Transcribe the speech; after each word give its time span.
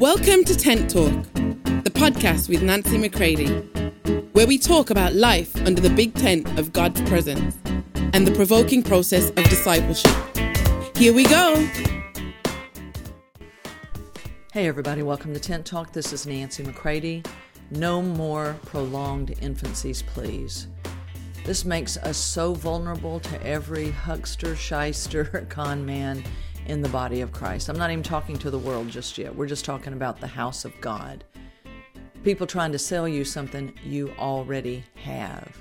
Welcome 0.00 0.44
to 0.44 0.54
Tent 0.54 0.90
Talk, 0.90 1.10
the 1.32 1.90
podcast 1.90 2.50
with 2.50 2.62
Nancy 2.62 2.98
McCready, 2.98 3.46
where 4.32 4.46
we 4.46 4.58
talk 4.58 4.90
about 4.90 5.14
life 5.14 5.56
under 5.66 5.80
the 5.80 5.88
big 5.88 6.12
tent 6.14 6.58
of 6.58 6.70
God's 6.70 7.00
presence 7.08 7.56
and 8.12 8.26
the 8.26 8.34
provoking 8.34 8.82
process 8.82 9.30
of 9.30 9.36
discipleship. 9.44 10.14
Here 10.98 11.14
we 11.14 11.24
go. 11.24 11.66
Hey, 14.52 14.68
everybody, 14.68 15.02
welcome 15.02 15.32
to 15.32 15.40
Tent 15.40 15.64
Talk. 15.64 15.92
This 15.92 16.12
is 16.12 16.26
Nancy 16.26 16.62
McCready. 16.62 17.22
No 17.70 18.02
more 18.02 18.54
prolonged 18.66 19.28
infancies, 19.40 20.04
please. 20.04 20.66
This 21.46 21.64
makes 21.64 21.96
us 21.96 22.18
so 22.18 22.52
vulnerable 22.52 23.18
to 23.20 23.46
every 23.46 23.92
huckster, 23.92 24.56
shyster, 24.56 25.24
con 25.48 25.86
man 25.86 26.22
in 26.66 26.82
the 26.82 26.88
body 26.88 27.20
of 27.20 27.32
Christ. 27.32 27.68
I'm 27.68 27.78
not 27.78 27.90
even 27.90 28.02
talking 28.02 28.36
to 28.38 28.50
the 28.50 28.58
world 28.58 28.88
just 28.88 29.16
yet. 29.18 29.34
We're 29.34 29.46
just 29.46 29.64
talking 29.64 29.92
about 29.92 30.20
the 30.20 30.26
house 30.26 30.64
of 30.64 30.78
God. 30.80 31.24
People 32.24 32.46
trying 32.46 32.72
to 32.72 32.78
sell 32.78 33.06
you 33.06 33.24
something 33.24 33.72
you 33.84 34.12
already 34.18 34.84
have. 34.96 35.56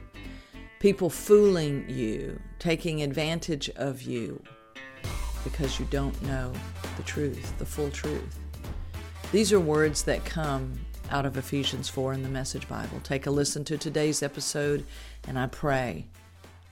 People 0.79 1.09
fooling 1.09 1.85
you, 1.87 2.39
taking 2.59 3.03
advantage 3.03 3.69
of 3.71 4.01
you 4.01 4.41
because 5.43 5.79
you 5.79 5.85
don't 5.91 6.19
know 6.23 6.51
the 6.97 7.03
truth, 7.03 7.57
the 7.59 7.65
full 7.65 7.91
truth. 7.91 8.39
These 9.31 9.53
are 9.53 9.59
words 9.59 10.03
that 10.03 10.25
come 10.25 10.73
out 11.11 11.25
of 11.25 11.37
Ephesians 11.37 11.87
4 11.87 12.13
in 12.13 12.23
the 12.23 12.29
Message 12.29 12.67
Bible. 12.67 12.99
Take 13.03 13.27
a 13.27 13.31
listen 13.31 13.63
to 13.65 13.77
today's 13.77 14.23
episode, 14.23 14.85
and 15.27 15.37
I 15.37 15.47
pray, 15.47 16.07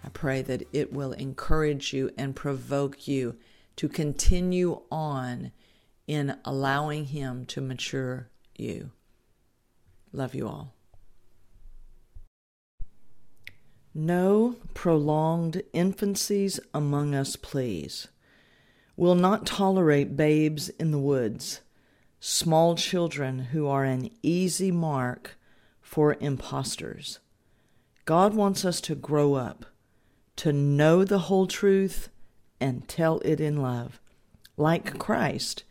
I 0.03 0.09
pray 0.09 0.41
that 0.41 0.63
it 0.73 0.91
will 0.91 1.11
encourage 1.13 1.93
you 1.93 2.09
and 2.17 2.35
provoke 2.35 3.07
you 3.07 3.35
to 3.75 3.89
continue 3.89 4.81
on 4.91 5.51
in 6.07 6.37
allowing 6.45 7.05
Him 7.05 7.45
to 7.47 7.61
mature 7.61 8.29
you. 8.55 8.91
Love 10.11 10.35
you 10.35 10.47
all. 10.47 10.73
No 13.95 14.55
prolonged 14.73 15.61
infancies 15.73 16.59
among 16.73 17.13
us, 17.13 17.35
please. 17.35 18.07
We'll 18.95 19.15
not 19.15 19.45
tolerate 19.45 20.17
babes 20.17 20.69
in 20.69 20.91
the 20.91 20.99
woods, 20.99 21.61
small 22.19 22.75
children 22.75 23.39
who 23.39 23.67
are 23.67 23.83
an 23.83 24.09
easy 24.21 24.71
mark 24.71 25.37
for 25.81 26.15
impostors. 26.19 27.19
God 28.05 28.33
wants 28.33 28.65
us 28.65 28.81
to 28.81 28.95
grow 28.95 29.35
up, 29.35 29.65
to 30.37 30.51
know 30.51 31.03
the 31.03 31.19
whole 31.19 31.47
truth, 31.47 32.09
and 32.63 32.87
tell 32.87 33.19
it 33.25 33.41
in 33.41 33.61
love, 33.61 33.99
like 34.55 34.97
Christ, 34.97 35.65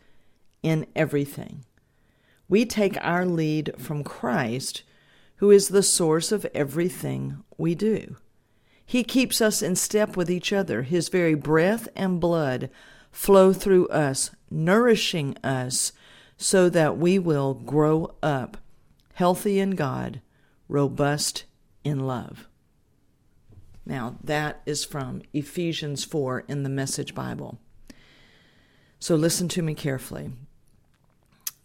in 0.61 0.85
everything. 0.95 1.65
We 2.47 2.65
take 2.65 3.03
our 3.03 3.25
lead 3.25 3.73
from 3.79 4.03
Christ, 4.03 4.83
who 5.37 5.49
is 5.49 5.69
the 5.69 5.81
source 5.81 6.31
of 6.31 6.45
everything 6.53 7.43
we 7.57 7.73
do. 7.73 8.17
He 8.85 9.03
keeps 9.03 9.41
us 9.41 9.63
in 9.63 9.75
step 9.75 10.15
with 10.15 10.29
each 10.29 10.53
other. 10.53 10.83
His 10.83 11.09
very 11.09 11.33
breath 11.33 11.87
and 11.95 12.19
blood 12.19 12.69
flow 13.11 13.53
through 13.53 13.87
us, 13.87 14.29
nourishing 14.51 15.35
us 15.43 15.93
so 16.37 16.69
that 16.69 16.95
we 16.95 17.17
will 17.17 17.55
grow 17.55 18.13
up 18.21 18.57
healthy 19.15 19.59
in 19.59 19.71
God, 19.71 20.21
robust 20.67 21.45
in 21.83 22.01
love. 22.01 22.47
Now, 23.85 24.15
that 24.23 24.61
is 24.65 24.85
from 24.85 25.21
Ephesians 25.33 26.03
4 26.03 26.45
in 26.47 26.63
the 26.63 26.69
Message 26.69 27.13
Bible. 27.13 27.59
So 28.99 29.15
listen 29.15 29.49
to 29.49 29.61
me 29.61 29.73
carefully. 29.73 30.31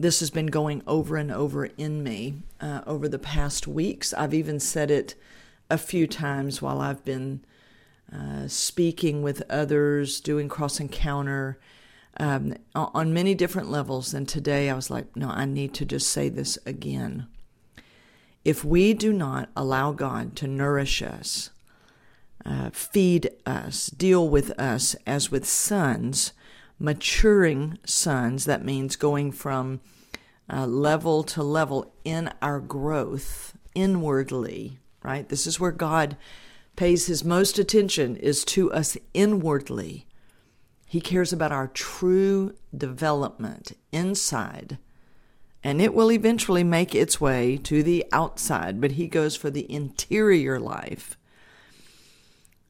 This 0.00 0.20
has 0.20 0.30
been 0.30 0.46
going 0.46 0.82
over 0.86 1.16
and 1.16 1.30
over 1.30 1.66
in 1.66 2.02
me 2.02 2.42
uh, 2.60 2.82
over 2.86 3.08
the 3.08 3.18
past 3.18 3.66
weeks. 3.66 4.12
I've 4.12 4.34
even 4.34 4.58
said 4.58 4.90
it 4.90 5.14
a 5.70 5.78
few 5.78 6.06
times 6.06 6.60
while 6.60 6.80
I've 6.80 7.04
been 7.04 7.44
uh, 8.12 8.48
speaking 8.48 9.22
with 9.22 9.42
others, 9.50 10.20
doing 10.20 10.48
cross 10.48 10.80
encounter 10.80 11.58
um, 12.18 12.54
on 12.74 13.12
many 13.12 13.34
different 13.34 13.70
levels. 13.70 14.14
And 14.14 14.28
today 14.28 14.70
I 14.70 14.74
was 14.74 14.90
like, 14.90 15.14
no, 15.16 15.28
I 15.28 15.44
need 15.44 15.74
to 15.74 15.84
just 15.84 16.08
say 16.08 16.28
this 16.28 16.58
again. 16.66 17.26
If 18.44 18.64
we 18.64 18.94
do 18.94 19.12
not 19.12 19.50
allow 19.56 19.92
God 19.92 20.34
to 20.36 20.46
nourish 20.46 21.02
us, 21.02 21.50
uh, 22.44 22.70
feed 22.70 23.30
us, 23.46 23.88
deal 23.88 24.28
with 24.28 24.50
us 24.58 24.94
as 25.06 25.30
with 25.30 25.46
sons, 25.46 26.32
maturing 26.78 27.78
sons. 27.84 28.44
That 28.44 28.64
means 28.64 28.96
going 28.96 29.32
from 29.32 29.80
uh, 30.50 30.66
level 30.66 31.22
to 31.24 31.42
level 31.42 31.92
in 32.04 32.30
our 32.40 32.60
growth 32.60 33.56
inwardly, 33.74 34.78
right? 35.02 35.28
This 35.28 35.46
is 35.46 35.60
where 35.60 35.72
God 35.72 36.16
pays 36.76 37.06
his 37.06 37.24
most 37.24 37.58
attention 37.58 38.16
is 38.16 38.44
to 38.44 38.72
us 38.72 38.96
inwardly. 39.12 40.06
He 40.86 41.00
cares 41.00 41.32
about 41.32 41.52
our 41.52 41.66
true 41.66 42.54
development 42.74 43.72
inside. 43.92 44.78
And 45.62 45.82
it 45.82 45.92
will 45.92 46.10
eventually 46.10 46.64
make 46.64 46.94
its 46.94 47.20
way 47.20 47.58
to 47.64 47.82
the 47.82 48.06
outside, 48.12 48.80
but 48.80 48.92
he 48.92 49.08
goes 49.08 49.36
for 49.36 49.50
the 49.50 49.70
interior 49.70 50.58
life. 50.60 51.17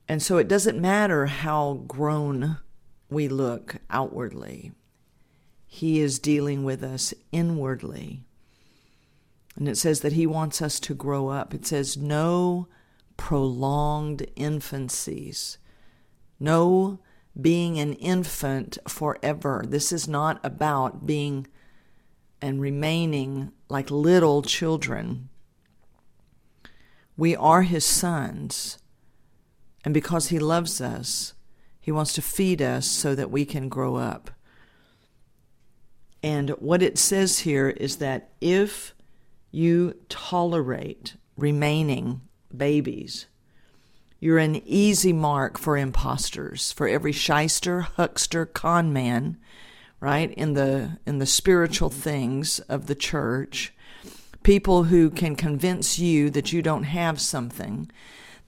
And 0.08 0.22
so 0.22 0.38
it 0.38 0.48
doesn't 0.48 0.80
matter 0.80 1.26
how 1.26 1.84
grown 1.86 2.56
we 3.10 3.28
look 3.28 3.76
outwardly, 3.90 4.72
He 5.66 6.00
is 6.00 6.18
dealing 6.18 6.64
with 6.64 6.82
us 6.82 7.12
inwardly. 7.30 8.24
And 9.56 9.68
it 9.68 9.76
says 9.76 10.00
that 10.00 10.12
He 10.12 10.26
wants 10.26 10.62
us 10.62 10.80
to 10.80 10.94
grow 10.94 11.28
up. 11.28 11.52
It 11.52 11.66
says, 11.66 11.96
no 11.96 12.68
prolonged 13.16 14.26
infancies, 14.36 15.58
no 16.38 17.00
being 17.38 17.78
an 17.78 17.92
infant 17.94 18.78
forever. 18.88 19.64
This 19.66 19.92
is 19.92 20.08
not 20.08 20.40
about 20.44 21.06
being 21.06 21.46
and 22.40 22.60
remaining 22.60 23.52
like 23.68 23.90
little 23.90 24.42
children. 24.42 25.28
We 27.16 27.34
are 27.34 27.62
His 27.62 27.84
sons. 27.84 28.78
And 29.84 29.94
because 29.94 30.28
He 30.28 30.38
loves 30.38 30.80
us, 30.80 31.34
He 31.80 31.92
wants 31.92 32.12
to 32.14 32.22
feed 32.22 32.60
us 32.60 32.86
so 32.86 33.14
that 33.14 33.30
we 33.30 33.44
can 33.44 33.68
grow 33.68 33.96
up. 33.96 34.30
And 36.22 36.50
what 36.50 36.82
it 36.82 36.98
says 36.98 37.40
here 37.40 37.70
is 37.70 37.96
that 37.96 38.30
if 38.40 38.94
you 39.50 39.94
tolerate 40.08 41.14
remaining 41.36 42.22
babies, 42.54 43.26
you're 44.20 44.38
an 44.38 44.56
easy 44.66 45.12
mark 45.12 45.58
for 45.58 45.76
imposters, 45.76 46.72
for 46.72 46.88
every 46.88 47.12
shyster, 47.12 47.82
huckster, 47.82 48.44
con 48.44 48.92
man, 48.92 49.38
right? 50.00 50.32
In 50.32 50.54
the 50.54 50.98
in 51.06 51.18
the 51.18 51.26
spiritual 51.26 51.90
things 51.90 52.58
of 52.60 52.86
the 52.86 52.96
church, 52.96 53.72
people 54.42 54.84
who 54.84 55.08
can 55.10 55.36
convince 55.36 55.98
you 55.98 56.30
that 56.30 56.52
you 56.52 56.62
don't 56.62 56.84
have 56.84 57.20
something 57.20 57.90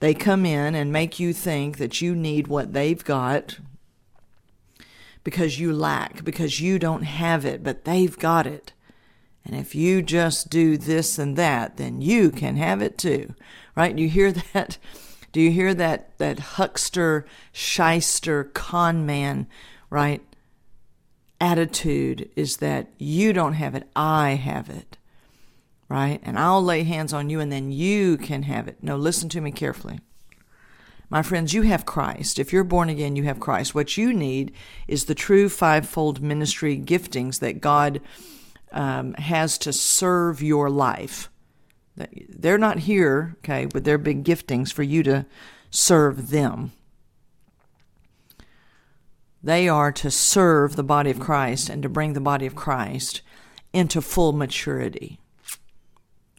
they 0.01 0.15
come 0.15 0.47
in 0.47 0.73
and 0.73 0.91
make 0.91 1.19
you 1.19 1.31
think 1.31 1.77
that 1.77 2.01
you 2.01 2.15
need 2.15 2.47
what 2.47 2.73
they've 2.73 3.03
got 3.05 3.59
because 5.23 5.59
you 5.59 5.71
lack, 5.71 6.23
because 6.23 6.59
you 6.59 6.79
don't 6.79 7.03
have 7.03 7.45
it, 7.45 7.63
but 7.63 7.85
they've 7.85 8.17
got 8.17 8.47
it. 8.47 8.73
And 9.45 9.55
if 9.55 9.75
you 9.75 10.01
just 10.01 10.49
do 10.49 10.75
this 10.75 11.19
and 11.19 11.37
that, 11.37 11.77
then 11.77 12.01
you 12.01 12.31
can 12.31 12.55
have 12.57 12.81
it 12.81 12.97
too. 12.97 13.35
Right? 13.75 13.95
Do 13.95 14.01
you 14.01 14.09
hear 14.09 14.31
that? 14.53 14.79
Do 15.31 15.39
you 15.39 15.51
hear 15.51 15.75
that 15.75 16.17
that 16.17 16.39
huckster, 16.39 17.27
shyster, 17.51 18.45
con 18.45 19.05
man, 19.05 19.47
right? 19.91 20.23
Attitude 21.39 22.27
is 22.35 22.57
that 22.57 22.87
you 22.97 23.33
don't 23.33 23.53
have 23.53 23.75
it, 23.75 23.87
I 23.95 24.31
have 24.31 24.67
it 24.67 24.97
right? 25.91 26.21
And 26.23 26.39
I'll 26.39 26.63
lay 26.63 26.83
hands 26.83 27.11
on 27.11 27.29
you 27.29 27.41
and 27.41 27.51
then 27.51 27.69
you 27.69 28.15
can 28.15 28.43
have 28.43 28.69
it. 28.69 28.77
No, 28.81 28.95
listen 28.95 29.27
to 29.27 29.41
me 29.41 29.51
carefully. 29.51 29.99
My 31.09 31.21
friends, 31.21 31.53
you 31.53 31.63
have 31.63 31.85
Christ. 31.85 32.39
If 32.39 32.53
you're 32.53 32.63
born 32.63 32.87
again, 32.87 33.17
you 33.17 33.23
have 33.23 33.41
Christ. 33.41 33.75
What 33.75 33.97
you 33.97 34.13
need 34.13 34.53
is 34.87 35.05
the 35.05 35.15
true 35.15 35.49
fivefold 35.49 36.21
ministry 36.21 36.79
giftings 36.79 37.39
that 37.41 37.59
God 37.59 37.99
um, 38.71 39.15
has 39.15 39.57
to 39.57 39.73
serve 39.73 40.41
your 40.41 40.69
life. 40.69 41.29
They're 42.29 42.57
not 42.57 42.79
here, 42.79 43.35
okay, 43.39 43.65
with 43.65 43.83
their 43.83 43.97
big 43.97 44.23
giftings 44.23 44.71
for 44.71 44.83
you 44.83 45.03
to 45.03 45.25
serve 45.69 46.29
them. 46.29 46.71
They 49.43 49.67
are 49.67 49.91
to 49.91 50.09
serve 50.09 50.77
the 50.77 50.83
body 50.83 51.11
of 51.11 51.19
Christ 51.19 51.67
and 51.67 51.83
to 51.83 51.89
bring 51.89 52.13
the 52.13 52.21
body 52.21 52.45
of 52.45 52.55
Christ 52.55 53.21
into 53.73 54.01
full 54.01 54.31
maturity 54.31 55.20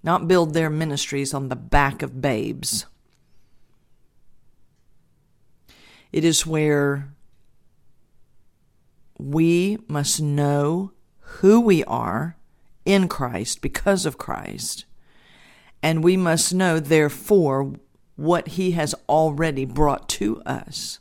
not 0.03 0.29
build 0.29 0.55
their 0.55 0.71
ministries 0.71 1.33
on 1.33 1.49
the 1.49 1.57
back 1.57 2.03
of 2.03 2.21
babes. 2.21 2.87
It 6.13 6.25
is 6.25 6.47
where 6.47 7.15
we 9.19 9.79
must 9.89 10.21
know 10.21 10.93
who 11.21 11.61
we 11.61 11.85
are 11.85 12.37
in 12.85 13.09
Christ 13.09 13.63
because 13.63 14.05
of 14.05 14.19
Christ. 14.19 14.85
And 15.83 16.05
we 16.05 16.17
must 16.17 16.53
know, 16.53 16.79
therefore, 16.79 17.75
what 18.17 18.49
he 18.49 18.73
has 18.73 18.95
already 19.09 19.65
brought 19.65 20.09
to 20.11 20.43
us. 20.43 20.99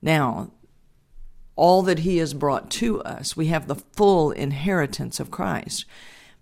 Now, 0.00 0.52
all 1.56 1.82
that 1.82 2.00
he 2.00 2.18
has 2.18 2.34
brought 2.34 2.70
to 2.72 3.00
us, 3.02 3.36
we 3.36 3.46
have 3.46 3.66
the 3.66 3.76
full 3.76 4.30
inheritance 4.32 5.20
of 5.20 5.30
Christ, 5.30 5.84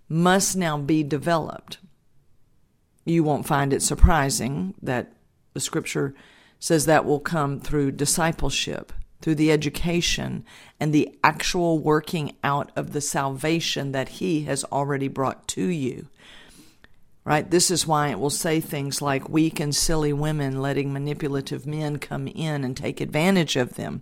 must 0.07 0.55
now 0.55 0.77
be 0.77 1.03
developed. 1.03 1.77
You 3.05 3.23
won't 3.23 3.47
find 3.47 3.73
it 3.73 3.81
surprising 3.81 4.75
that 4.81 5.11
the 5.53 5.59
scripture 5.59 6.13
says 6.59 6.85
that 6.85 7.05
will 7.05 7.19
come 7.19 7.59
through 7.59 7.91
discipleship, 7.91 8.93
through 9.21 9.35
the 9.35 9.51
education 9.51 10.45
and 10.79 10.93
the 10.93 11.17
actual 11.23 11.79
working 11.79 12.35
out 12.43 12.71
of 12.75 12.93
the 12.93 13.01
salvation 13.01 13.91
that 13.91 14.09
he 14.09 14.43
has 14.43 14.63
already 14.65 15.07
brought 15.07 15.47
to 15.49 15.63
you 15.67 16.07
right? 17.25 17.49
This 17.49 17.71
is 17.71 17.87
why 17.87 18.09
it 18.09 18.19
will 18.19 18.29
say 18.29 18.59
things 18.59 19.01
like 19.01 19.29
weak 19.29 19.59
and 19.59 19.73
silly 19.73 20.13
women 20.13 20.61
letting 20.61 20.91
manipulative 20.91 21.65
men 21.65 21.97
come 21.97 22.27
in 22.27 22.63
and 22.63 22.75
take 22.75 22.99
advantage 22.99 23.55
of 23.55 23.75
them 23.75 24.01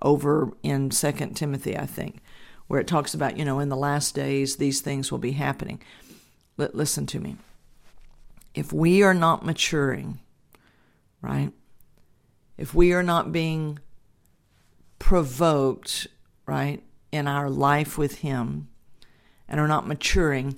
over 0.00 0.52
in 0.62 0.90
Second 0.90 1.34
Timothy, 1.34 1.76
I 1.76 1.86
think, 1.86 2.20
where 2.70 2.78
it 2.78 2.86
talks 2.86 3.14
about, 3.14 3.36
you 3.36 3.44
know, 3.44 3.58
in 3.58 3.68
the 3.68 3.76
last 3.76 4.14
days 4.14 4.54
these 4.54 4.80
things 4.80 5.10
will 5.10 5.18
be 5.18 5.32
happening. 5.32 5.82
L- 6.56 6.70
listen 6.72 7.04
to 7.06 7.18
me. 7.18 7.36
If 8.54 8.72
we 8.72 9.02
are 9.02 9.12
not 9.12 9.44
maturing, 9.44 10.20
right? 11.20 11.50
If 12.56 12.72
we 12.72 12.92
are 12.92 13.02
not 13.02 13.32
being 13.32 13.80
provoked, 15.00 16.06
right, 16.46 16.80
in 17.10 17.26
our 17.26 17.50
life 17.50 17.98
with 17.98 18.18
Him 18.18 18.68
and 19.48 19.58
are 19.58 19.66
not 19.66 19.88
maturing, 19.88 20.54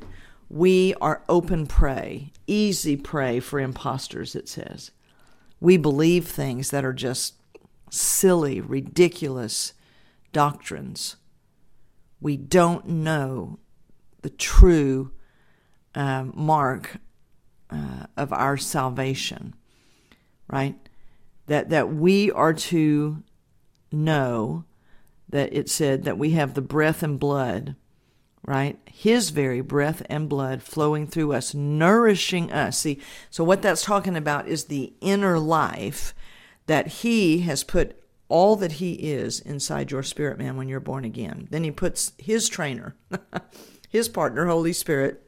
we 0.50 0.92
are 1.00 1.22
open 1.30 1.66
prey, 1.66 2.30
easy 2.46 2.94
prey 2.94 3.40
for 3.40 3.58
imposters, 3.58 4.36
it 4.36 4.50
says. 4.50 4.90
We 5.60 5.78
believe 5.78 6.28
things 6.28 6.72
that 6.72 6.84
are 6.84 6.92
just 6.92 7.36
silly, 7.88 8.60
ridiculous 8.60 9.72
doctrines. 10.34 11.16
We 12.22 12.36
don't 12.36 12.86
know 12.86 13.58
the 14.22 14.30
true 14.30 15.12
uh, 15.94 16.24
mark 16.32 16.96
uh, 17.68 18.06
of 18.16 18.32
our 18.32 18.56
salvation, 18.56 19.54
right? 20.48 20.76
That 21.46 21.70
that 21.70 21.92
we 21.92 22.30
are 22.30 22.54
to 22.54 23.22
know 23.90 24.64
that 25.28 25.52
it 25.52 25.68
said 25.68 26.04
that 26.04 26.18
we 26.18 26.30
have 26.30 26.54
the 26.54 26.62
breath 26.62 27.02
and 27.02 27.18
blood 27.18 27.76
right? 28.44 28.78
His 28.86 29.30
very 29.30 29.60
breath 29.60 30.02
and 30.08 30.28
blood 30.28 30.62
flowing 30.62 31.06
through 31.06 31.32
us, 31.32 31.54
nourishing 31.54 32.52
us. 32.52 32.78
See, 32.78 33.00
so 33.30 33.44
what 33.44 33.62
that's 33.62 33.84
talking 33.84 34.16
about 34.16 34.48
is 34.48 34.64
the 34.64 34.92
inner 35.00 35.38
life 35.38 36.14
that 36.66 36.88
He 36.88 37.40
has 37.40 37.64
put 37.64 38.01
all 38.32 38.56
that 38.56 38.72
He 38.72 38.94
is 38.94 39.40
inside 39.40 39.90
your 39.90 40.02
spirit 40.02 40.38
man 40.38 40.56
when 40.56 40.66
you're 40.66 40.80
born 40.80 41.04
again. 41.04 41.48
Then 41.50 41.64
He 41.64 41.70
puts 41.70 42.12
His 42.16 42.48
trainer, 42.48 42.96
His 43.90 44.08
partner, 44.08 44.46
Holy 44.46 44.72
Spirit, 44.72 45.22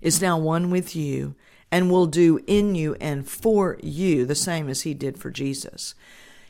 is 0.00 0.22
now 0.22 0.38
one 0.38 0.70
with 0.70 0.94
you 0.94 1.34
and 1.72 1.90
will 1.90 2.06
do 2.06 2.38
in 2.46 2.76
you 2.76 2.94
and 3.00 3.28
for 3.28 3.78
you 3.82 4.24
the 4.24 4.36
same 4.36 4.68
as 4.68 4.82
He 4.82 4.94
did 4.94 5.18
for 5.18 5.32
Jesus. 5.32 5.96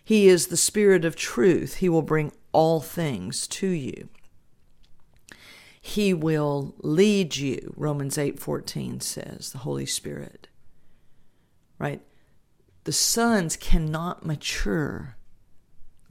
He 0.04 0.28
is 0.28 0.48
the 0.48 0.58
Spirit 0.58 1.02
of 1.06 1.16
truth. 1.16 1.76
He 1.76 1.88
will 1.88 2.02
bring 2.02 2.32
all 2.52 2.80
things 2.80 3.46
to 3.48 3.68
you. 3.68 4.10
He 5.80 6.12
will 6.12 6.74
lead 6.80 7.36
you, 7.36 7.72
Romans 7.74 8.18
8:14 8.18 9.02
says, 9.02 9.52
the 9.52 9.58
Holy 9.58 9.86
Spirit. 9.86 10.48
Right? 11.78 12.02
The 12.84 12.92
sons 12.92 13.56
cannot 13.56 14.26
mature, 14.26 15.16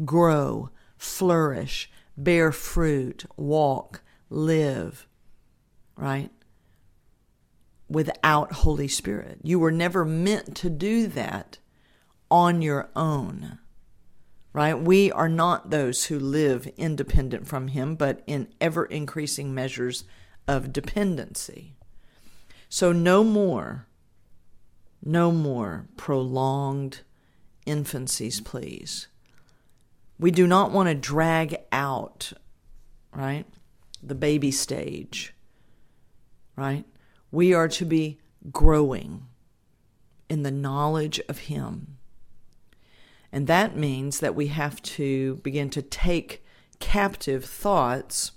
grow, 0.05 0.69
flourish, 0.97 1.89
bear 2.17 2.51
fruit, 2.51 3.25
walk, 3.35 4.01
live, 4.29 5.07
right? 5.95 6.31
Without 7.89 8.51
Holy 8.53 8.87
Spirit. 8.87 9.39
You 9.43 9.59
were 9.59 9.71
never 9.71 10.05
meant 10.05 10.55
to 10.57 10.69
do 10.69 11.07
that 11.07 11.59
on 12.29 12.61
your 12.61 12.89
own 12.95 13.59
right? 14.53 14.79
We 14.79 15.11
are 15.11 15.27
not 15.27 15.71
those 15.71 16.05
who 16.05 16.19
live 16.19 16.67
independent 16.77 17.47
from 17.47 17.69
Him, 17.69 17.95
but 17.95 18.21
in 18.27 18.47
ever 18.61 18.85
increasing 18.85 19.53
measures 19.53 20.05
of 20.47 20.71
dependency. 20.71 21.75
So, 22.69 22.91
no 22.91 23.23
more, 23.23 23.87
no 25.03 25.31
more 25.31 25.87
prolonged 25.97 27.01
infancies, 27.65 28.43
please. 28.43 29.07
We 30.19 30.31
do 30.31 30.47
not 30.47 30.71
want 30.71 30.89
to 30.89 30.95
drag 30.95 31.57
out, 31.71 32.33
right, 33.13 33.45
the 34.01 34.15
baby 34.15 34.51
stage, 34.51 35.33
right? 36.55 36.85
We 37.31 37.53
are 37.53 37.67
to 37.69 37.85
be 37.85 38.19
growing 38.51 39.25
in 40.29 40.43
the 40.43 40.51
knowledge 40.51 41.19
of 41.27 41.39
Him 41.39 41.97
and 43.33 43.47
that 43.47 43.75
means 43.75 44.19
that 44.19 44.35
we 44.35 44.47
have 44.47 44.79
to 44.83 45.37
begin 45.37 45.71
to 45.71 45.81
take 45.81 46.45
captive 46.79 47.43
thoughts 47.43 48.31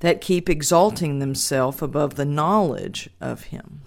that 0.00 0.20
keep 0.20 0.50
exalting 0.50 1.18
themselves 1.18 1.80
above 1.80 2.16
the 2.16 2.26
knowledge 2.26 3.08
of 3.22 3.44
Him. 3.44 3.80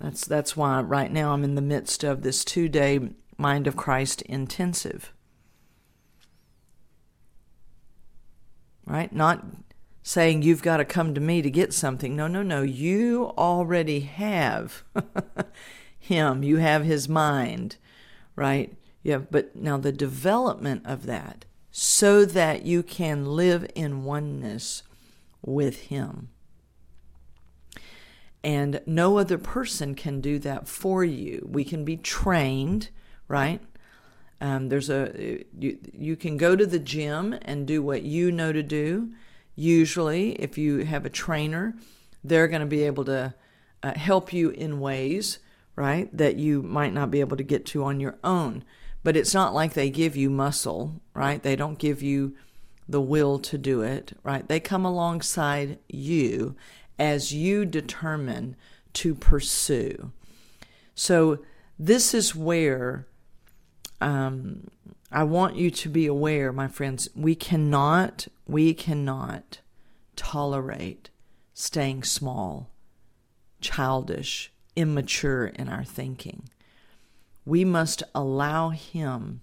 That's, 0.00 0.26
that's 0.26 0.56
why 0.56 0.80
right 0.80 1.12
now 1.12 1.34
I'm 1.34 1.44
in 1.44 1.56
the 1.56 1.62
midst 1.62 2.02
of 2.02 2.22
this 2.22 2.42
two 2.42 2.70
day 2.70 3.10
Mind 3.38 3.66
of 3.66 3.76
Christ 3.76 4.22
intensive. 4.22 5.12
Right? 8.86 9.12
Not 9.12 9.44
saying 10.02 10.42
you've 10.42 10.62
got 10.62 10.76
to 10.76 10.84
come 10.84 11.14
to 11.14 11.20
me 11.20 11.42
to 11.42 11.50
get 11.50 11.74
something. 11.74 12.14
No, 12.14 12.28
no, 12.28 12.42
no. 12.42 12.62
You 12.62 13.32
already 13.36 14.00
have 14.00 14.84
him, 15.98 16.42
you 16.44 16.58
have 16.58 16.84
his 16.84 17.08
mind, 17.08 17.76
right? 18.36 18.76
Yeah, 19.02 19.18
but 19.18 19.56
now 19.56 19.76
the 19.76 19.92
development 19.92 20.82
of 20.84 21.06
that 21.06 21.44
so 21.78 22.24
that 22.24 22.64
you 22.64 22.82
can 22.82 23.26
live 23.26 23.70
in 23.74 24.04
oneness 24.04 24.82
with 25.42 25.82
him. 25.82 26.30
And 28.42 28.80
no 28.86 29.18
other 29.18 29.38
person 29.38 29.94
can 29.94 30.20
do 30.20 30.38
that 30.38 30.68
for 30.68 31.04
you. 31.04 31.46
We 31.50 31.64
can 31.64 31.84
be 31.84 31.96
trained, 31.96 32.90
right? 33.28 33.60
Um, 34.40 34.68
there's 34.68 34.90
a 34.90 35.44
you, 35.58 35.78
you 35.92 36.16
can 36.16 36.36
go 36.36 36.56
to 36.56 36.66
the 36.66 36.78
gym 36.78 37.38
and 37.42 37.66
do 37.66 37.82
what 37.82 38.02
you 38.02 38.30
know 38.30 38.52
to 38.52 38.62
do. 38.62 39.12
Usually, 39.54 40.32
if 40.32 40.58
you 40.58 40.84
have 40.84 41.06
a 41.06 41.10
trainer, 41.10 41.74
they're 42.22 42.48
going 42.48 42.60
to 42.60 42.66
be 42.66 42.82
able 42.82 43.04
to 43.06 43.34
uh, 43.82 43.94
help 43.94 44.32
you 44.32 44.50
in 44.50 44.80
ways 44.80 45.38
right? 45.76 46.14
That 46.16 46.36
you 46.36 46.62
might 46.62 46.94
not 46.94 47.10
be 47.10 47.20
able 47.20 47.36
to 47.36 47.44
get 47.44 47.66
to 47.66 47.84
on 47.84 48.00
your 48.00 48.18
own. 48.24 48.64
But 49.04 49.16
it's 49.16 49.34
not 49.34 49.54
like 49.54 49.74
they 49.74 49.90
give 49.90 50.16
you 50.16 50.30
muscle, 50.30 51.00
right? 51.14 51.40
They 51.40 51.54
don't 51.54 51.78
give 51.78 52.02
you 52.02 52.34
the 52.88 53.00
will 53.00 53.38
to 53.40 53.58
do 53.58 53.82
it, 53.82 54.12
right? 54.24 54.48
They 54.48 54.58
come 54.58 54.84
alongside 54.84 55.78
you 55.88 56.56
as 56.98 57.32
you 57.32 57.64
determine 57.64 58.56
to 58.94 59.14
pursue. 59.14 60.12
So, 60.94 61.40
this 61.78 62.14
is 62.14 62.34
where 62.34 63.06
um, 64.00 64.68
I 65.10 65.24
want 65.24 65.56
you 65.56 65.70
to 65.70 65.88
be 65.88 66.06
aware, 66.06 66.52
my 66.52 66.68
friends. 66.68 67.08
We 67.14 67.34
cannot, 67.34 68.28
we 68.46 68.74
cannot 68.74 69.60
tolerate 70.16 71.10
staying 71.54 72.02
small, 72.02 72.70
childish, 73.60 74.52
immature 74.74 75.46
in 75.46 75.68
our 75.68 75.84
thinking. 75.84 76.48
We 77.44 77.64
must 77.64 78.02
allow 78.14 78.70
Him 78.70 79.42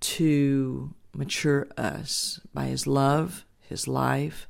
to 0.00 0.94
mature 1.14 1.68
us 1.76 2.40
by 2.52 2.66
His 2.66 2.86
love, 2.86 3.44
His 3.60 3.86
life. 3.86 4.48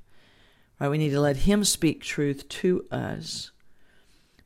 Right? 0.81 0.89
We 0.89 0.99
need 0.99 1.11
to 1.11 1.21
let 1.21 1.39
Him 1.39 1.65
speak 1.65 2.03
truth 2.03 2.49
to 2.49 2.87
us 2.91 3.51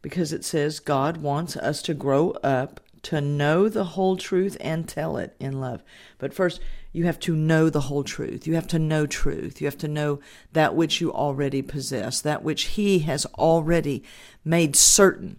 because 0.02 0.32
it 0.32 0.44
says 0.44 0.80
God 0.80 1.18
wants 1.18 1.56
us 1.56 1.82
to 1.82 1.94
grow 1.94 2.30
up 2.42 2.80
to 3.06 3.20
know 3.20 3.68
the 3.68 3.84
whole 3.84 4.16
truth 4.16 4.56
and 4.60 4.88
tell 4.88 5.16
it 5.16 5.36
in 5.38 5.60
love. 5.60 5.82
But 6.18 6.34
first, 6.34 6.60
you 6.92 7.04
have 7.04 7.20
to 7.20 7.36
know 7.36 7.70
the 7.70 7.82
whole 7.82 8.02
truth. 8.02 8.46
You 8.46 8.54
have 8.54 8.66
to 8.68 8.80
know 8.80 9.06
truth. 9.06 9.60
You 9.60 9.66
have 9.66 9.78
to 9.78 9.88
know 9.88 10.18
that 10.52 10.74
which 10.74 11.00
you 11.00 11.12
already 11.12 11.62
possess, 11.62 12.20
that 12.20 12.42
which 12.42 12.64
He 12.64 13.00
has 13.00 13.24
already 13.38 14.02
made 14.44 14.74
certain 14.74 15.38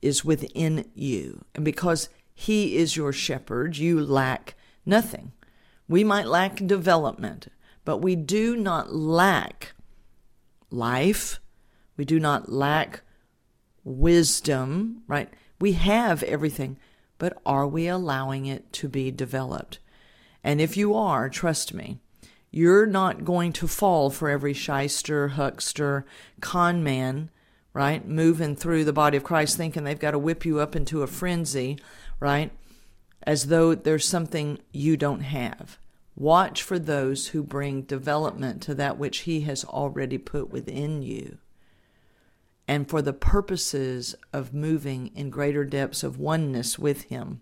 is 0.00 0.24
within 0.24 0.88
you. 0.94 1.44
And 1.54 1.64
because 1.64 2.08
He 2.32 2.76
is 2.76 2.96
your 2.96 3.12
shepherd, 3.12 3.76
you 3.76 4.00
lack 4.00 4.54
nothing. 4.86 5.32
We 5.86 6.02
might 6.02 6.28
lack 6.28 6.64
development, 6.66 7.48
but 7.84 7.98
we 7.98 8.16
do 8.16 8.56
not 8.56 8.94
lack 8.94 9.72
life. 10.70 11.40
We 11.98 12.06
do 12.06 12.18
not 12.18 12.50
lack 12.50 13.02
wisdom, 13.84 15.02
right? 15.06 15.28
We 15.60 15.72
have 15.72 16.22
everything, 16.22 16.78
but 17.18 17.40
are 17.44 17.66
we 17.66 17.86
allowing 17.86 18.46
it 18.46 18.72
to 18.74 18.88
be 18.88 19.10
developed? 19.10 19.78
And 20.42 20.60
if 20.60 20.76
you 20.76 20.94
are, 20.94 21.28
trust 21.28 21.74
me, 21.74 21.98
you're 22.50 22.86
not 22.86 23.24
going 23.24 23.52
to 23.54 23.68
fall 23.68 24.10
for 24.10 24.28
every 24.28 24.54
shyster, 24.54 25.28
huckster, 25.28 26.04
con 26.40 26.82
man, 26.82 27.30
right? 27.74 28.06
Moving 28.06 28.56
through 28.56 28.84
the 28.84 28.92
body 28.92 29.16
of 29.16 29.24
Christ 29.24 29.56
thinking 29.56 29.84
they've 29.84 29.98
got 29.98 30.12
to 30.12 30.18
whip 30.18 30.44
you 30.44 30.58
up 30.60 30.74
into 30.74 31.02
a 31.02 31.06
frenzy, 31.06 31.78
right? 32.18 32.50
As 33.22 33.46
though 33.46 33.74
there's 33.74 34.06
something 34.06 34.58
you 34.72 34.96
don't 34.96 35.20
have. 35.20 35.78
Watch 36.16 36.62
for 36.62 36.78
those 36.78 37.28
who 37.28 37.42
bring 37.42 37.82
development 37.82 38.62
to 38.62 38.74
that 38.74 38.98
which 38.98 39.18
He 39.20 39.42
has 39.42 39.64
already 39.64 40.18
put 40.18 40.50
within 40.50 41.02
you. 41.02 41.38
And 42.70 42.88
for 42.88 43.02
the 43.02 43.12
purposes 43.12 44.14
of 44.32 44.54
moving 44.54 45.10
in 45.16 45.28
greater 45.28 45.64
depths 45.64 46.04
of 46.04 46.20
oneness 46.20 46.78
with 46.78 47.02
Him. 47.02 47.40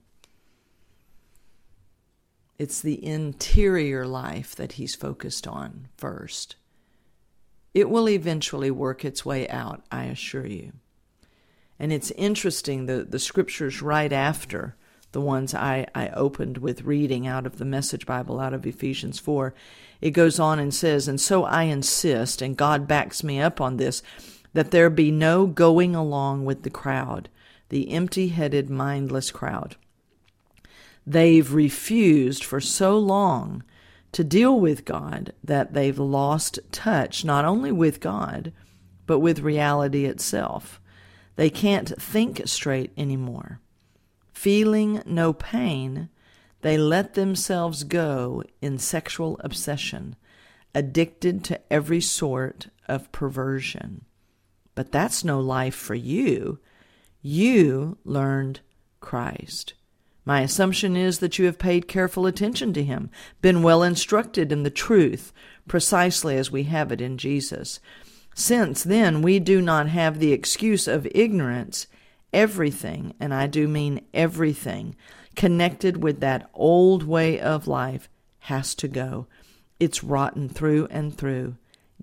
It's 2.59 2.81
the 2.81 3.05
interior 3.05 4.07
life 4.07 4.57
that 4.57 4.73
He's 4.73 4.95
focused 4.95 5.47
on 5.47 5.89
first. 5.99 6.57
It 7.75 7.91
will 7.91 8.09
eventually 8.09 8.71
work 8.71 9.05
its 9.05 9.27
way 9.27 9.47
out, 9.51 9.85
I 9.93 10.05
assure 10.05 10.47
you. 10.47 10.73
And 11.79 11.93
it's 11.93 12.11
interesting, 12.13 12.87
the, 12.87 13.05
the 13.05 13.19
scriptures 13.19 13.83
right 13.83 14.15
after 14.15 14.77
the 15.13 15.21
ones 15.21 15.55
I, 15.55 15.89
I 15.95 16.09
opened 16.09 16.57
with 16.57 16.85
reading 16.85 17.27
out 17.27 17.45
of 17.45 17.59
the 17.59 17.67
Message 17.67 18.07
Bible, 18.07 18.41
out 18.41 18.55
of 18.55 18.67
Ephesians 18.67 19.19
4, 19.19 19.53
it 20.01 20.13
goes 20.13 20.41
on 20.41 20.59
and 20.59 20.73
says, 20.73 21.07
And 21.07 21.21
so 21.21 21.45
I 21.45 21.65
insist, 21.65 22.41
and 22.41 22.57
God 22.57 22.89
backs 22.89 23.23
me 23.23 23.43
up 23.43 23.61
on 23.61 23.77
this, 23.77 24.03
that 24.53 24.71
there 24.71 24.91
be 24.91 25.11
no 25.11 25.47
going 25.47 25.95
along 25.95 26.45
with 26.45 26.63
the 26.63 26.71
crowd, 26.71 27.29
the 27.69 27.91
empty 27.91 28.29
headed, 28.29 28.71
mindless 28.71 29.31
crowd. 29.31 29.77
They've 31.07 31.53
refused 31.53 32.45
for 32.45 32.61
so 32.61 32.99
long 32.99 33.63
to 34.13 34.25
deal 34.25 34.59
with 34.59 34.85
God 34.85 35.33
that 35.45 35.75
they've 35.75 35.99
lost 35.99 36.59
touch 36.73 37.25
not 37.25 37.45
only 37.45 37.73
with 37.73 38.01
God, 38.01 38.53
but 39.07 39.21
with 39.21 39.41
reality 39.41 40.05
itself. 40.05 40.81
They 41.37 41.51
can't 41.51 42.01
think 42.01 42.43
straight 42.47 42.93
anymore. 42.97 43.61
Feeling 44.33 45.03
no 45.07 45.33
pain, 45.33 46.09
they 46.61 46.77
let 46.77 47.15
themselves 47.15 47.85
go 47.85 48.43
in 48.61 48.79
sexual 48.79 49.41
obsession, 49.45 50.17
addicted 50.75 51.45
to 51.45 51.61
every 51.73 52.01
sort 52.01 52.69
of 52.87 53.11
perversion. 53.13 54.05
But 54.79 54.93
that's 54.93 55.25
no 55.25 55.41
life 55.41 55.75
for 55.75 55.97
you. 55.97 56.61
You 57.21 57.99
learned 58.05 58.61
Christ. 59.01 59.75
My 60.25 60.43
assumption 60.43 60.97
is 60.97 61.19
that 61.19 61.37
you 61.37 61.47
have 61.47 61.59
paid 61.59 61.89
careful 61.89 62.27
attention 62.27 62.73
to 62.75 62.85
him, 62.85 63.11
been 63.43 63.65
well 63.65 63.83
instructed 63.83 64.53
in 64.53 64.63
the 64.63 64.71
truth, 64.71 65.33
precisely 65.67 66.37
as 66.37 66.53
we 66.53 66.63
have 66.63 66.93
it 66.93 67.01
in 67.01 67.19
Jesus. 67.19 67.81
Since 68.37 68.85
then 68.85 69.21
we 69.21 69.41
do 69.41 69.61
not 69.61 69.89
have 69.89 70.21
the 70.21 70.33
excuse 70.33 70.87
of 70.87 71.09
ignorance, 71.13 71.89
everything, 72.33 73.15
and 73.19 73.35
I 73.35 73.49
do 73.49 73.67
mean 73.67 74.07
everything, 74.15 74.95
connected 75.35 76.05
with 76.05 76.21
that 76.21 76.49
old 76.55 77.03
way 77.03 77.41
of 77.41 77.67
life 77.67 78.09
has 78.43 78.77
to 78.77 78.87
go. 78.87 79.27
It's 79.81 80.05
rotten 80.05 80.49
through 80.49 80.87
and 80.89 81.13
through. 81.13 81.57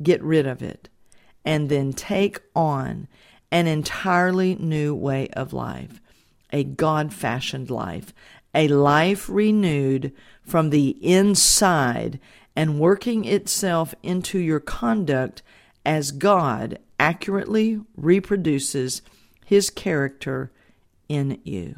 Get 0.04 0.22
rid 0.22 0.46
of 0.46 0.62
it. 0.62 0.90
And 1.46 1.70
then 1.70 1.94
take 1.94 2.42
on 2.56 3.08
an 3.52 3.68
entirely 3.68 4.56
new 4.56 4.96
way 4.96 5.30
of 5.30 5.54
life, 5.54 6.02
a 6.52 6.64
God 6.64 7.14
fashioned 7.14 7.70
life, 7.70 8.14
a 8.54 8.68
life 8.68 9.30
renewed 9.30 10.12
from 10.42 10.72
the 10.72 10.98
inside 11.02 12.20
and 12.56 12.80
working 12.80 13.26
itself 13.26 13.94
into 14.02 14.40
your 14.40 14.60
conduct 14.60 15.44
as 15.86 16.12
God 16.12 16.80
accurately 17.00 17.82
reproduces 17.96 19.02
his 19.46 19.70
character 19.70 20.52
in 21.08 21.40
you. 21.44 21.76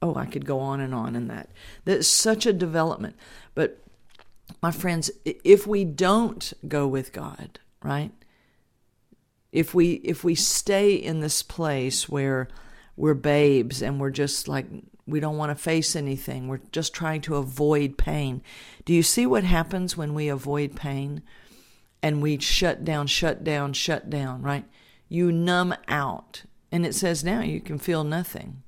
Oh, 0.00 0.14
I 0.14 0.26
could 0.26 0.46
go 0.46 0.60
on 0.60 0.80
and 0.80 0.94
on 0.94 1.14
in 1.14 1.28
that. 1.28 1.50
That's 1.84 2.08
such 2.08 2.46
a 2.46 2.52
development. 2.52 3.16
But 3.54 3.78
my 4.62 4.70
friends, 4.70 5.10
if 5.24 5.66
we 5.66 5.84
don't 5.84 6.52
go 6.66 6.86
with 6.86 7.12
God, 7.12 7.58
right? 7.82 8.12
If 9.52 9.74
we 9.74 9.94
if 10.04 10.24
we 10.24 10.34
stay 10.34 10.94
in 10.94 11.20
this 11.20 11.42
place 11.42 12.08
where 12.08 12.48
we're 12.96 13.14
babes 13.14 13.80
and 13.80 14.00
we're 14.00 14.10
just 14.10 14.48
like 14.48 14.66
we 15.08 15.20
don't 15.20 15.38
want 15.38 15.50
to 15.50 15.62
face 15.62 15.96
anything. 15.96 16.48
We're 16.48 16.60
just 16.70 16.92
trying 16.92 17.22
to 17.22 17.36
avoid 17.36 17.96
pain. 17.96 18.42
Do 18.84 18.92
you 18.92 19.02
see 19.02 19.24
what 19.24 19.42
happens 19.44 19.96
when 19.96 20.12
we 20.12 20.28
avoid 20.28 20.76
pain 20.76 21.22
and 22.02 22.20
we 22.20 22.38
shut 22.38 22.84
down, 22.84 23.06
shut 23.06 23.42
down, 23.42 23.72
shut 23.72 24.10
down, 24.10 24.42
right? 24.42 24.66
You 25.08 25.32
numb 25.32 25.74
out 25.88 26.42
and 26.70 26.84
it 26.84 26.94
says 26.94 27.24
now 27.24 27.40
you 27.40 27.60
can 27.60 27.78
feel 27.78 28.04
nothing. 28.04 28.62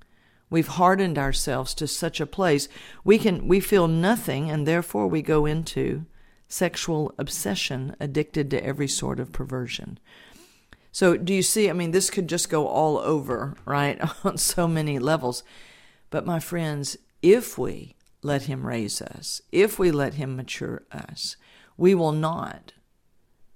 We've 0.49 0.67
hardened 0.67 1.19
ourselves 1.19 1.75
to 1.75 1.87
such 1.87 2.21
a 2.21 2.27
place 2.27 2.69
we 3.05 3.19
can 3.19 3.47
we 3.47 3.61
feel 3.61 3.87
nothing 3.87 4.51
and 4.51 4.67
therefore 4.67 5.07
we 5.09 5.23
go 5.23 5.45
into 5.45 6.07
sexual 6.49 7.15
obsession 7.19 7.95
addicted 8.01 8.51
to 8.51 8.65
every 8.65 8.89
sort 8.89 9.21
of 9.21 9.31
perversion. 9.31 9.99
So 10.93 11.17
do 11.17 11.33
you 11.33 11.43
see 11.43 11.71
I 11.71 11.73
mean 11.73 11.93
this 11.93 12.11
could 12.11 12.29
just 12.29 12.51
go 12.51 12.67
all 12.67 12.99
over, 12.99 13.57
right? 13.65 14.01
On 14.25 14.37
so 14.37 14.67
many 14.67 14.99
levels. 14.99 15.43
But 16.11 16.27
my 16.27 16.41
friends, 16.41 16.97
if 17.23 17.57
we 17.57 17.95
let 18.23 18.43
him 18.43 18.67
raise 18.67 19.01
us, 19.01 19.41
if 19.53 19.79
we 19.79 19.91
let 19.91 20.15
him 20.15 20.37
mature 20.37 20.83
us, 20.91 21.37
we 21.77 21.95
will 21.95 22.13
not 22.13 22.75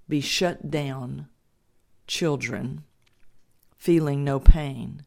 be 0.08 0.20
shut 0.20 0.70
down 0.70 1.28
children 2.06 2.84
feeling 3.76 4.24
no 4.24 4.40
pain, 4.40 5.04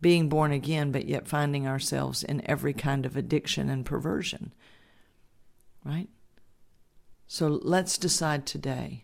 being 0.00 0.28
born 0.28 0.52
again, 0.52 0.92
but 0.92 1.06
yet 1.06 1.26
finding 1.26 1.66
ourselves 1.66 2.22
in 2.22 2.42
every 2.44 2.74
kind 2.74 3.06
of 3.06 3.16
addiction 3.16 3.70
and 3.70 3.86
perversion. 3.86 4.52
Right? 5.84 6.08
So 7.26 7.48
let's 7.48 7.96
decide 7.96 8.44
today 8.44 9.03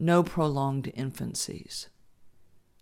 no 0.00 0.22
prolonged 0.22 0.90
infancies. 0.96 1.86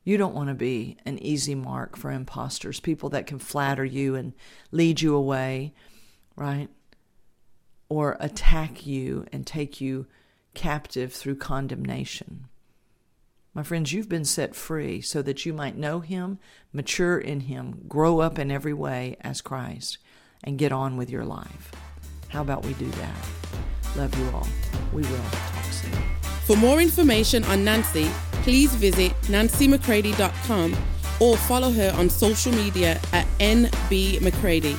You 0.05 0.17
don't 0.17 0.35
want 0.35 0.49
to 0.49 0.55
be 0.55 0.97
an 1.05 1.19
easy 1.19 1.55
mark 1.55 1.97
for 1.97 2.11
imposters, 2.11 2.81
people 2.81 3.11
that 3.11 3.27
can 3.27 3.39
flatter 3.39 3.85
you 3.85 4.15
and 4.15 4.33
lead 4.71 5.03
you 5.03 5.15
away, 5.15 5.75
right? 6.37 6.69
Or 7.91 8.17
attack 8.21 8.87
you 8.87 9.27
and 9.33 9.47
take 9.47 9.81
you 9.81 10.07
captive 10.55 11.13
through 11.13 11.37
condemnation. 11.37 12.47
My 13.53 13.63
friends, 13.63 13.93
you've 13.93 14.09
been 14.09 14.25
set 14.25 14.55
free 14.55 15.01
so 15.01 15.21
that 15.23 15.45
you 15.45 15.53
might 15.53 15.77
know 15.77 16.01
Him, 16.01 16.39
mature 16.73 17.19
in 17.19 17.41
Him, 17.41 17.83
grow 17.89 18.21
up 18.21 18.39
in 18.39 18.51
every 18.51 18.75
way 18.75 19.17
as 19.21 19.41
Christ, 19.41 19.99
and 20.45 20.59
get 20.59 20.73
on 20.73 20.97
with 20.97 21.11
your 21.11 21.25
life. 21.25 21.73
How 22.29 22.43
about 22.43 22.65
we 22.65 22.75
do 22.75 22.89
that? 22.89 23.29
Love 23.97 24.17
you 24.19 24.31
all. 24.31 24.47
We 24.93 25.03
will 25.03 25.31
talk 25.31 25.65
soon. 25.65 26.18
For 26.49 26.57
more 26.57 26.81
information 26.81 27.45
on 27.45 27.63
Nancy, 27.63 28.09
please 28.43 28.75
visit 28.75 29.13
nancymccready.com 29.25 30.75
or 31.21 31.37
follow 31.37 31.71
her 31.71 31.93
on 31.95 32.09
social 32.09 32.53
media 32.53 32.99
at 33.13 33.27
NB 33.39 34.23
McCready. 34.23 34.75